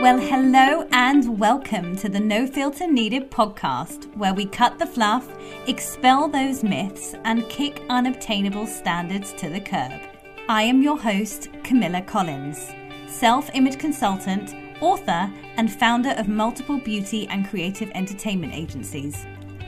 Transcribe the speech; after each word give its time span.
Well, 0.00 0.18
hello 0.18 0.88
and 0.92 1.38
welcome 1.38 1.94
to 1.96 2.08
the 2.08 2.18
No 2.18 2.46
Filter 2.46 2.90
Needed 2.90 3.30
podcast, 3.30 4.06
where 4.16 4.32
we 4.32 4.46
cut 4.46 4.78
the 4.78 4.86
fluff, 4.86 5.28
expel 5.66 6.26
those 6.26 6.62
myths, 6.62 7.14
and 7.24 7.46
kick 7.50 7.82
unobtainable 7.90 8.66
standards 8.66 9.34
to 9.34 9.50
the 9.50 9.60
curb. 9.60 10.00
I 10.48 10.62
am 10.62 10.80
your 10.80 10.98
host, 10.98 11.48
Camilla 11.64 12.00
Collins, 12.00 12.70
self 13.08 13.50
image 13.52 13.78
consultant, 13.78 14.54
author, 14.80 15.30
and 15.58 15.70
founder 15.70 16.14
of 16.16 16.28
multiple 16.28 16.78
beauty 16.78 17.28
and 17.28 17.46
creative 17.46 17.90
entertainment 17.94 18.54
agencies. 18.54 19.26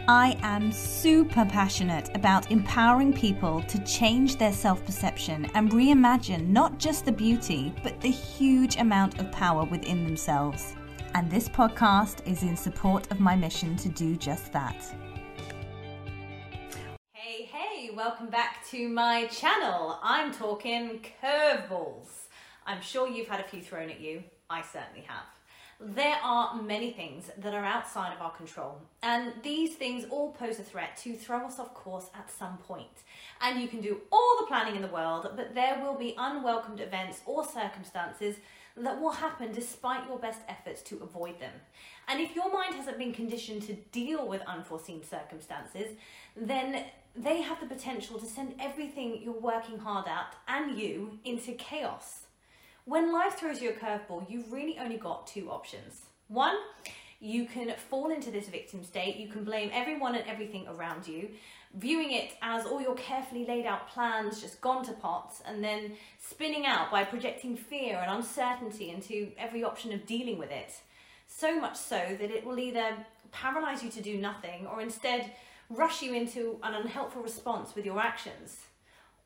I 0.09 0.37
am 0.43 0.73
super 0.73 1.45
passionate 1.45 2.11
about 2.17 2.51
empowering 2.51 3.13
people 3.13 3.63
to 3.63 3.79
change 3.85 4.37
their 4.37 4.53
self 4.53 4.85
perception 4.85 5.49
and 5.55 5.71
reimagine 5.71 6.49
not 6.49 6.77
just 6.81 7.05
the 7.05 7.13
beauty, 7.13 7.73
but 7.85 8.01
the 8.01 8.11
huge 8.11 8.79
amount 8.79 9.21
of 9.21 9.31
power 9.31 9.65
within 9.65 10.05
themselves. 10.05 10.75
And 11.15 11.31
this 11.31 11.49
podcast 11.49 12.27
is 12.27 12.43
in 12.43 12.57
support 12.57 13.13
of 13.13 13.21
my 13.21 13.37
mission 13.37 13.77
to 13.77 13.89
do 13.89 14.17
just 14.17 14.53
that. 14.53 14.85
Hey, 17.13 17.45
hey, 17.45 17.91
welcome 17.95 18.27
back 18.29 18.67
to 18.71 18.89
my 18.89 19.27
channel. 19.27 20.01
I'm 20.03 20.35
talking 20.35 21.05
curveballs. 21.23 22.27
I'm 22.67 22.83
sure 22.83 23.07
you've 23.09 23.29
had 23.29 23.39
a 23.39 23.45
few 23.45 23.61
thrown 23.63 23.89
at 23.89 24.01
you. 24.01 24.25
I 24.51 24.63
certainly 24.63 25.07
have 25.07 25.27
there 25.81 26.17
are 26.23 26.61
many 26.63 26.93
things 26.93 27.31
that 27.39 27.55
are 27.55 27.65
outside 27.65 28.15
of 28.15 28.21
our 28.23 28.31
control, 28.31 28.81
and 29.03 29.33
these 29.43 29.75
things 29.75 30.05
all 30.11 30.33
pose 30.33 30.59
a 30.59 30.63
threat 30.63 30.97
to 30.99 31.15
throw 31.15 31.47
us 31.47 31.59
off 31.59 31.75
course 31.75 32.07
at 32.15 32.31
some 32.31 32.59
point. 32.59 33.03
And 33.41 33.61
you 33.61 33.69
can 33.69 33.81
do 33.81 34.01
all 34.13 34.37
the 34.41 34.47
planning 34.47 34.77
in 34.77 34.83
the 34.83 34.89
world, 34.89 35.29
but 35.37 35.55
there 35.55 35.81
will 35.83 35.97
be 35.97 36.15
unwelcomed 36.17 36.81
events 36.81 37.21
or 37.27 37.45
circumstances 37.45 38.37
that 38.77 39.01
will 39.01 39.11
happen 39.11 39.53
despite 39.53 40.07
your 40.09 40.19
best 40.19 40.41
efforts 40.49 40.83
to 40.83 41.03
avoid 41.03 41.39
them. 41.41 41.53
And 42.09 42.21
if 42.21 42.35
your 42.35 42.53
mind 42.53 42.75
hasn't 42.75 42.99
been 42.99 43.13
conditioned 43.13 43.63
to 43.63 43.75
deal 43.75 44.27
with 44.27 44.41
unforeseen 44.43 45.03
circumstances, 45.05 45.97
then 46.37 46.85
they 47.15 47.43
have 47.43 47.61
the 47.61 47.67
potential 47.67 48.19
to 48.19 48.27
send 48.27 48.55
everything 48.59 49.21
you're 49.23 49.39
working 49.39 49.79
hard 49.79 50.07
at 50.09 50.35
and 50.49 50.79
you 50.79 51.19
into 51.25 51.53
chaos. 51.53 52.23
When 52.85 53.13
life 53.13 53.35
throws 53.39 53.63
you 53.63 53.71
a 53.71 53.75
curveball, 53.75 54.29
you've 54.29 54.53
really 54.53 54.77
only 54.77 54.97
got 54.97 55.29
two 55.29 55.51
options. 55.51 56.03
One, 56.27 56.57
you 57.21 57.47
can 57.47 57.73
fall 57.77 58.11
into 58.11 58.33
this 58.33 58.49
victim 58.49 58.83
state, 58.83 59.17
you 59.17 59.29
can 59.29 59.45
blame 59.45 59.71
everyone 59.73 60.17
and 60.17 60.27
everything 60.27 60.67
around 60.67 61.07
you, 61.07 61.29
viewing 61.75 62.11
it 62.11 62.33
as 62.43 62.67
all 62.67 62.83
your 62.83 62.97
carefully 62.97 63.47
laid 63.47 63.67
out 63.67 63.89
plans 63.89 64.41
just 64.41 64.61
gone 64.61 64.85
to 64.85 64.93
pots, 64.95 65.43
and 65.47 65.63
then 65.63 65.93
spinning 66.19 66.67
out 66.67 66.91
by 66.91 67.05
projecting 67.05 67.57
fear 67.57 67.99
and 67.99 68.11
uncertainty 68.17 68.91
into 68.91 69.31
every 69.39 69.63
option 69.63 69.93
of 69.93 70.05
dealing 70.05 70.37
with 70.37 70.51
it. 70.51 70.75
So 71.29 71.61
much 71.61 71.77
so 71.77 72.01
that 72.19 72.33
it 72.33 72.45
will 72.45 72.59
either 72.59 72.97
paralyze 73.31 73.85
you 73.85 73.91
to 73.91 74.03
do 74.03 74.19
nothing 74.19 74.67
or 74.67 74.81
instead 74.81 75.31
rush 75.71 76.03
you 76.03 76.15
into 76.15 76.59
an 76.65 76.75
unhelpful 76.75 77.23
response 77.23 77.77
with 77.77 77.87
your 77.87 78.01
actions. 78.01 78.57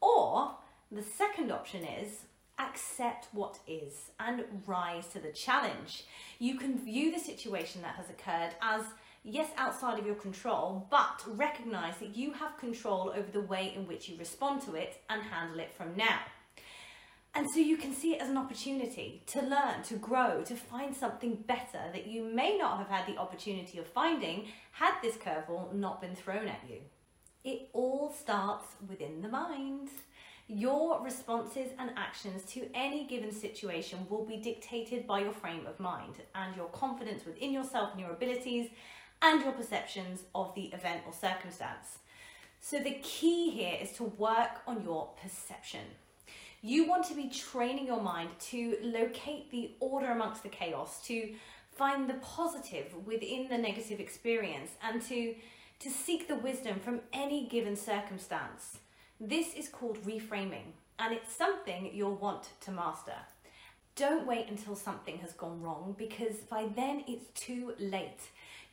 Or 0.03 0.57
the 0.93 1.03
second 1.03 1.51
option 1.51 1.85
is 1.85 2.27
accept 2.59 3.29
what 3.33 3.59
is 3.67 4.11
and 4.19 4.45
rise 4.67 5.07
to 5.09 5.19
the 5.19 5.31
challenge. 5.31 6.05
You 6.39 6.57
can 6.57 6.79
view 6.79 7.13
the 7.13 7.21
situation 7.21 7.83
that 7.83 7.97
has 7.97 8.09
occurred 8.09 8.55
as 8.63 8.83
yes, 9.27 9.51
outside 9.57 9.99
of 9.99 10.07
your 10.07 10.15
control, 10.15 10.87
but 10.91 11.23
recognize 11.27 11.97
that 11.99 12.17
you 12.17 12.33
have 12.33 12.57
control 12.59 13.13
over 13.15 13.31
the 13.33 13.41
way 13.41 13.73
in 13.75 13.87
which 13.87 14.09
you 14.09 14.17
respond 14.17 14.63
to 14.63 14.75
it 14.75 15.03
and 15.11 15.23
handle 15.23 15.59
it 15.59 15.73
from 15.73 15.97
now. 15.97 16.21
And 17.35 17.47
so 17.51 17.61
you 17.61 17.77
can 17.77 17.93
see 17.93 18.15
it 18.15 18.23
as 18.23 18.31
an 18.31 18.39
opportunity 18.39 19.23
to 19.27 19.43
learn, 19.43 19.83
to 19.89 19.97
grow, 19.97 20.43
to 20.45 20.55
find 20.55 20.97
something 20.97 21.35
better 21.47 21.83
that 21.93 22.07
you 22.07 22.23
may 22.23 22.57
not 22.57 22.79
have 22.79 22.89
had 22.89 23.07
the 23.07 23.21
opportunity 23.21 23.79
of 23.79 23.87
finding 23.87 24.47
had 24.73 24.95
this 25.03 25.17
curveball 25.17 25.75
not 25.75 26.01
been 26.01 26.15
thrown 26.15 26.49
at 26.49 26.61
you. 26.67 26.79
It 27.45 27.69
all 27.75 28.11
starts 28.11 28.65
within 28.89 29.21
the 29.21 29.29
mind. 29.29 29.91
Your 30.49 31.03
responses 31.03 31.71
and 31.77 31.91
actions 31.97 32.45
to 32.53 32.69
any 32.73 33.05
given 33.05 33.33
situation 33.33 34.07
will 34.09 34.25
be 34.25 34.37
dictated 34.37 35.05
by 35.05 35.21
your 35.21 35.33
frame 35.33 35.67
of 35.67 35.81
mind 35.81 36.15
and 36.37 36.55
your 36.55 36.69
confidence 36.69 37.25
within 37.25 37.53
yourself 37.53 37.91
and 37.93 38.01
your 38.01 38.13
abilities 38.13 38.69
and 39.23 39.43
your 39.43 39.53
perceptions 39.53 40.23
of 40.37 40.55
the 40.55 40.67
event 40.67 41.03
or 41.05 41.13
circumstance. 41.13 41.99
So, 42.61 42.79
the 42.79 42.99
key 43.03 43.51
here 43.51 43.77
is 43.81 43.93
to 43.93 44.05
work 44.05 44.61
on 44.69 44.85
your 44.85 45.11
perception. 45.21 45.83
You 46.63 46.89
want 46.89 47.07
to 47.07 47.15
be 47.15 47.29
training 47.29 47.87
your 47.87 48.01
mind 48.01 48.31
to 48.51 48.79
locate 48.83 49.51
the 49.51 49.73
order 49.81 50.13
amongst 50.13 50.45
the 50.45 50.49
chaos, 50.49 51.05
to 51.07 51.35
find 51.73 52.09
the 52.09 52.15
positive 52.15 52.95
within 53.05 53.49
the 53.49 53.59
negative 53.59 53.99
experience, 53.99 54.71
and 54.83 55.03
to, 55.03 55.35
to 55.81 55.91
seek 55.91 56.29
the 56.29 56.37
wisdom 56.37 56.79
from 56.79 57.01
any 57.13 57.49
given 57.49 57.77
circumstance. 57.77 58.79
This 59.21 59.55
is 59.55 59.71
called 59.71 60.03
reframing, 60.05 60.75
and 60.99 61.15
it's 61.15 61.35
something 61.35 61.91
you'll 61.95 62.17
want 62.17 62.51
to 62.61 62.71
master. 62.71 63.15
Don't 63.95 64.27
wait 64.27 64.49
until 64.51 64.77
something 64.77 65.17
has 65.21 65.33
gone 65.33 65.63
wrong 65.63 65.95
because 65.97 66.37
by 66.51 66.69
then 66.77 67.03
it's 67.09 67.31
too 67.35 67.73
late. 67.79 68.21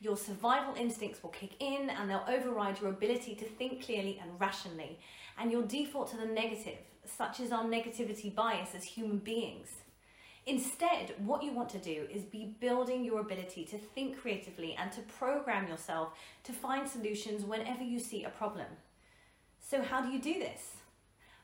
Your 0.02 0.18
survival 0.18 0.74
instincts 0.74 1.22
will 1.22 1.30
kick 1.30 1.52
in 1.60 1.88
and 1.88 2.10
they'll 2.10 2.26
override 2.28 2.78
your 2.78 2.90
ability 2.90 3.34
to 3.36 3.46
think 3.46 3.86
clearly 3.86 4.20
and 4.20 4.38
rationally, 4.38 4.98
and 5.38 5.50
you'll 5.50 5.66
default 5.66 6.10
to 6.10 6.18
the 6.18 6.26
negative, 6.26 6.76
such 7.06 7.40
as 7.40 7.50
our 7.50 7.64
negativity 7.64 8.32
bias 8.34 8.74
as 8.74 8.84
human 8.84 9.16
beings. 9.16 9.68
Instead, 10.44 11.14
what 11.24 11.42
you 11.42 11.52
want 11.54 11.70
to 11.70 11.78
do 11.78 12.06
is 12.12 12.22
be 12.22 12.54
building 12.60 13.02
your 13.02 13.20
ability 13.20 13.64
to 13.64 13.78
think 13.78 14.20
creatively 14.20 14.76
and 14.78 14.92
to 14.92 15.00
program 15.00 15.66
yourself 15.68 16.10
to 16.42 16.52
find 16.52 16.86
solutions 16.86 17.46
whenever 17.46 17.82
you 17.82 17.98
see 17.98 18.24
a 18.24 18.28
problem. 18.28 18.66
So, 19.66 19.80
how 19.80 20.02
do 20.02 20.10
you 20.10 20.18
do 20.18 20.34
this? 20.34 20.76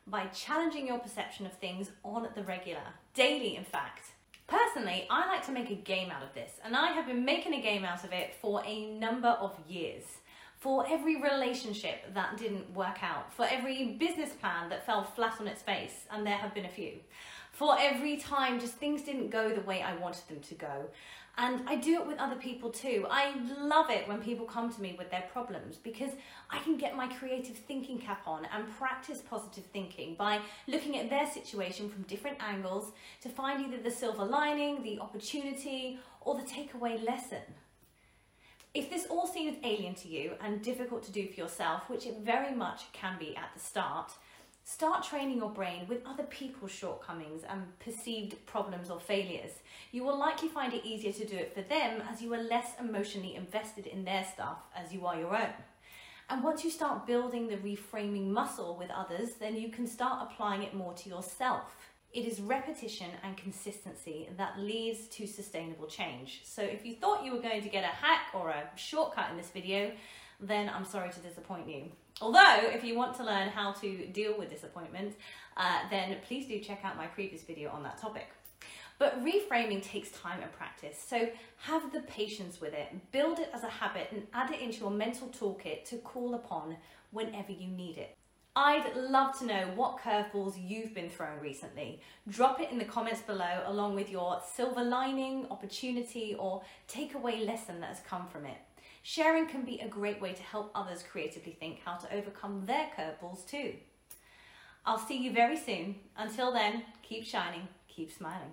By 0.06 0.26
challenging 0.26 0.86
your 0.86 0.98
perception 0.98 1.46
of 1.46 1.54
things 1.54 1.90
on 2.04 2.28
the 2.34 2.42
regular, 2.42 2.82
daily, 3.14 3.56
in 3.56 3.64
fact. 3.64 4.10
Personally, 4.46 5.06
I 5.08 5.26
like 5.26 5.46
to 5.46 5.52
make 5.52 5.70
a 5.70 5.74
game 5.74 6.10
out 6.10 6.22
of 6.22 6.34
this, 6.34 6.52
and 6.62 6.76
I 6.76 6.88
have 6.88 7.06
been 7.06 7.24
making 7.24 7.54
a 7.54 7.62
game 7.62 7.82
out 7.82 8.04
of 8.04 8.12
it 8.12 8.34
for 8.42 8.62
a 8.66 8.90
number 8.98 9.28
of 9.28 9.58
years. 9.66 10.04
For 10.58 10.84
every 10.86 11.22
relationship 11.22 12.12
that 12.12 12.36
didn't 12.36 12.74
work 12.74 13.02
out, 13.02 13.32
for 13.32 13.46
every 13.46 13.92
business 13.98 14.34
plan 14.34 14.68
that 14.68 14.84
fell 14.84 15.02
flat 15.02 15.40
on 15.40 15.48
its 15.48 15.62
face, 15.62 16.04
and 16.10 16.26
there 16.26 16.36
have 16.36 16.52
been 16.52 16.66
a 16.66 16.68
few, 16.68 16.98
for 17.60 17.76
every 17.78 18.16
time 18.16 18.58
just 18.58 18.76
things 18.76 19.02
didn't 19.02 19.28
go 19.28 19.50
the 19.50 19.60
way 19.60 19.82
I 19.82 19.94
wanted 19.96 20.26
them 20.28 20.40
to 20.40 20.54
go, 20.54 20.86
and 21.36 21.60
I 21.68 21.76
do 21.76 22.00
it 22.00 22.06
with 22.06 22.16
other 22.16 22.36
people 22.36 22.70
too. 22.70 23.06
I 23.10 23.34
love 23.60 23.90
it 23.90 24.08
when 24.08 24.22
people 24.22 24.46
come 24.46 24.72
to 24.72 24.80
me 24.80 24.94
with 24.96 25.10
their 25.10 25.24
problems 25.30 25.76
because 25.76 26.12
I 26.48 26.60
can 26.60 26.78
get 26.78 26.96
my 26.96 27.06
creative 27.06 27.58
thinking 27.58 27.98
cap 27.98 28.22
on 28.26 28.46
and 28.46 28.66
practice 28.78 29.20
positive 29.20 29.64
thinking 29.74 30.14
by 30.14 30.40
looking 30.68 30.96
at 30.96 31.10
their 31.10 31.26
situation 31.26 31.90
from 31.90 32.04
different 32.04 32.38
angles 32.40 32.92
to 33.20 33.28
find 33.28 33.62
either 33.62 33.82
the 33.82 33.90
silver 33.90 34.24
lining, 34.24 34.82
the 34.82 34.98
opportunity, 34.98 35.98
or 36.22 36.36
the 36.36 36.48
takeaway 36.48 37.04
lesson. 37.04 37.42
If 38.72 38.88
this 38.88 39.04
all 39.10 39.26
seems 39.26 39.58
alien 39.62 39.96
to 39.96 40.08
you 40.08 40.32
and 40.40 40.62
difficult 40.62 41.02
to 41.02 41.12
do 41.12 41.28
for 41.28 41.34
yourself, 41.34 41.90
which 41.90 42.06
it 42.06 42.20
very 42.20 42.54
much 42.54 42.90
can 42.94 43.18
be 43.18 43.36
at 43.36 43.50
the 43.52 43.60
start, 43.60 44.12
Start 44.64 45.02
training 45.02 45.38
your 45.38 45.50
brain 45.50 45.86
with 45.88 46.06
other 46.06 46.22
people's 46.24 46.70
shortcomings 46.70 47.42
and 47.48 47.78
perceived 47.80 48.46
problems 48.46 48.90
or 48.90 49.00
failures. 49.00 49.50
You 49.90 50.04
will 50.04 50.18
likely 50.18 50.48
find 50.48 50.72
it 50.72 50.84
easier 50.84 51.12
to 51.12 51.26
do 51.26 51.36
it 51.36 51.54
for 51.54 51.62
them 51.62 52.02
as 52.10 52.22
you 52.22 52.32
are 52.34 52.42
less 52.42 52.72
emotionally 52.78 53.34
invested 53.34 53.86
in 53.86 54.04
their 54.04 54.24
stuff 54.24 54.58
as 54.76 54.92
you 54.92 55.06
are 55.06 55.18
your 55.18 55.36
own. 55.36 55.52
And 56.28 56.44
once 56.44 56.62
you 56.62 56.70
start 56.70 57.06
building 57.06 57.48
the 57.48 57.56
reframing 57.56 58.28
muscle 58.28 58.76
with 58.76 58.90
others, 58.90 59.30
then 59.40 59.56
you 59.56 59.70
can 59.70 59.86
start 59.86 60.28
applying 60.30 60.62
it 60.62 60.74
more 60.74 60.94
to 60.94 61.08
yourself. 61.08 61.76
It 62.12 62.24
is 62.24 62.40
repetition 62.40 63.10
and 63.24 63.36
consistency 63.36 64.28
that 64.36 64.58
leads 64.58 65.08
to 65.08 65.26
sustainable 65.26 65.86
change. 65.86 66.42
So 66.44 66.62
if 66.62 66.84
you 66.84 66.94
thought 66.94 67.24
you 67.24 67.32
were 67.32 67.40
going 67.40 67.62
to 67.62 67.68
get 67.68 67.84
a 67.84 67.88
hack 67.88 68.28
or 68.34 68.50
a 68.50 68.70
shortcut 68.76 69.30
in 69.30 69.36
this 69.36 69.50
video, 69.50 69.92
then 70.42 70.70
I'm 70.74 70.84
sorry 70.84 71.10
to 71.10 71.20
disappoint 71.20 71.68
you. 71.68 71.84
Although, 72.20 72.58
if 72.62 72.84
you 72.84 72.96
want 72.96 73.16
to 73.16 73.24
learn 73.24 73.48
how 73.48 73.72
to 73.72 74.06
deal 74.06 74.38
with 74.38 74.50
disappointment, 74.50 75.14
uh, 75.56 75.80
then 75.90 76.16
please 76.26 76.46
do 76.46 76.58
check 76.60 76.80
out 76.84 76.96
my 76.96 77.06
previous 77.06 77.42
video 77.42 77.70
on 77.70 77.82
that 77.82 77.98
topic. 77.98 78.28
But 78.98 79.24
reframing 79.24 79.82
takes 79.82 80.10
time 80.10 80.42
and 80.42 80.52
practice, 80.52 81.02
so 81.08 81.30
have 81.56 81.90
the 81.90 82.00
patience 82.02 82.60
with 82.60 82.74
it, 82.74 82.88
build 83.12 83.38
it 83.38 83.50
as 83.54 83.62
a 83.62 83.68
habit, 83.68 84.08
and 84.12 84.26
add 84.34 84.50
it 84.50 84.60
into 84.60 84.80
your 84.80 84.90
mental 84.90 85.28
toolkit 85.28 85.84
to 85.86 85.96
call 85.96 86.34
upon 86.34 86.76
whenever 87.10 87.52
you 87.52 87.68
need 87.68 87.96
it. 87.96 88.14
I'd 88.56 88.94
love 88.96 89.38
to 89.38 89.46
know 89.46 89.70
what 89.76 90.00
curveballs 90.00 90.54
you've 90.58 90.92
been 90.92 91.08
thrown 91.08 91.40
recently. 91.40 92.02
Drop 92.28 92.60
it 92.60 92.70
in 92.70 92.78
the 92.78 92.84
comments 92.84 93.22
below 93.22 93.62
along 93.64 93.94
with 93.94 94.10
your 94.10 94.42
silver 94.54 94.82
lining, 94.82 95.46
opportunity, 95.50 96.34
or 96.38 96.60
takeaway 96.86 97.46
lesson 97.46 97.80
that 97.80 97.90
has 97.90 98.00
come 98.00 98.26
from 98.26 98.44
it. 98.44 98.58
Sharing 99.02 99.46
can 99.46 99.64
be 99.64 99.80
a 99.80 99.88
great 99.88 100.20
way 100.20 100.32
to 100.34 100.42
help 100.42 100.70
others 100.74 101.02
creatively 101.02 101.56
think 101.58 101.80
how 101.84 101.96
to 101.96 102.14
overcome 102.14 102.66
their 102.66 102.88
curveballs 102.96 103.46
too. 103.46 103.74
I'll 104.84 104.98
see 104.98 105.16
you 105.16 105.32
very 105.32 105.56
soon. 105.56 105.96
Until 106.16 106.52
then, 106.52 106.84
keep 107.02 107.24
shining, 107.24 107.68
keep 107.88 108.10
smiling. 108.12 108.52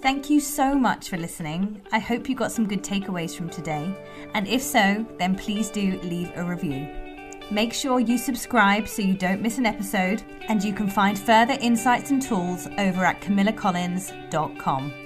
Thank 0.00 0.30
you 0.30 0.38
so 0.38 0.76
much 0.76 1.08
for 1.08 1.16
listening. 1.16 1.82
I 1.90 1.98
hope 1.98 2.28
you 2.28 2.36
got 2.36 2.52
some 2.52 2.68
good 2.68 2.84
takeaways 2.84 3.34
from 3.36 3.50
today. 3.50 3.92
And 4.34 4.46
if 4.46 4.62
so, 4.62 5.04
then 5.18 5.34
please 5.34 5.68
do 5.70 6.00
leave 6.02 6.30
a 6.36 6.44
review. 6.44 6.88
Make 7.50 7.72
sure 7.72 7.98
you 7.98 8.16
subscribe 8.16 8.86
so 8.86 9.02
you 9.02 9.14
don't 9.14 9.42
miss 9.42 9.58
an 9.58 9.66
episode, 9.66 10.22
and 10.48 10.62
you 10.62 10.72
can 10.72 10.88
find 10.88 11.18
further 11.18 11.56
insights 11.60 12.10
and 12.10 12.22
tools 12.22 12.68
over 12.78 13.04
at 13.04 13.20
camillacollins.com. 13.20 15.05